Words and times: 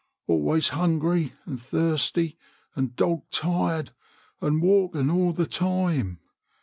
Always 0.25 0.69
hungry 0.69 1.33
and 1.45 1.61
thirsty 1.61 2.35
and 2.73 2.95
dog 2.95 3.21
tired 3.29 3.91
and 4.41 4.59
walking 4.59 5.11
all 5.11 5.31
the 5.31 5.45
time. 5.45 6.17